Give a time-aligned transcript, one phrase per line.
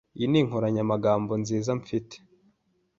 [0.15, 2.15] Iyi ni inkoranyamagambo nziza mfite.